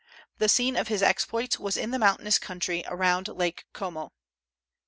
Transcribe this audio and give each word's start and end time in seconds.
The 0.39 0.49
scene 0.49 0.77
of 0.77 0.87
his 0.87 1.03
exploits 1.03 1.59
was 1.59 1.77
in 1.77 1.91
the 1.91 1.99
mountainous 1.99 2.39
country 2.39 2.83
around 2.87 3.27
Lake 3.27 3.65
Como. 3.71 4.13